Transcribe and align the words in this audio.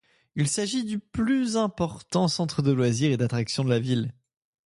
Il 0.35 0.47
s'agissait 0.47 0.83
du 0.83 0.97
plus 0.97 1.57
important 1.57 2.27
centre 2.27 2.63
de 2.63 2.71
loisirs 2.71 3.11
et 3.11 3.17
d´attractions 3.17 3.63
de 3.63 3.69
la 3.69 3.77
ville. 3.77 4.15